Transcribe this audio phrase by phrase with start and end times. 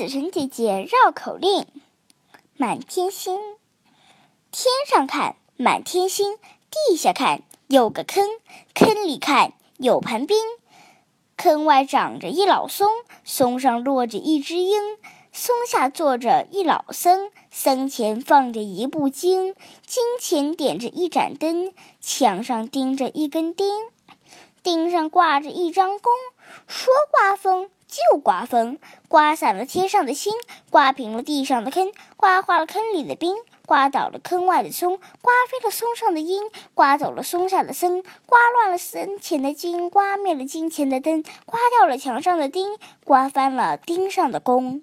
[0.00, 1.66] 紫晨姐姐绕口令：
[2.56, 3.38] 满天星，
[4.50, 6.38] 天上看满天星，
[6.70, 8.26] 地下看有个坑，
[8.74, 10.38] 坑里看有盘冰，
[11.36, 12.88] 坑外长着一老松，
[13.24, 14.80] 松上落着一只鹰，
[15.34, 19.54] 松下坐着一老僧，僧前放着一部经，
[19.86, 23.66] 经前点着一盏灯，墙上钉着一根钉，
[24.62, 26.10] 钉上挂着一张弓，
[26.66, 27.68] 说刮风。
[27.90, 28.78] 就刮风，
[29.08, 30.32] 刮散了天上的星，
[30.70, 33.34] 刮平了地上的坑，刮化了坑里的冰，
[33.66, 44.82] 刮倒了坑外的松，刮飞了松上的鹰，刮走了松下的僧，刮乱了僧前的经，刮灭了金前的灯，刮掉了墙上的钉，刮翻了钉上的弓。